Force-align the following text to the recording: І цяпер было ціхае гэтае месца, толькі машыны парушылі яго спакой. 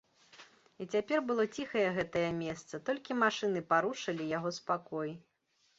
І 0.83 0.87
цяпер 0.95 1.19
было 1.29 1.45
ціхае 1.59 1.85
гэтае 1.97 2.25
месца, 2.43 2.73
толькі 2.89 3.19
машыны 3.23 3.59
парушылі 3.75 4.23
яго 4.37 4.49
спакой. 4.63 5.09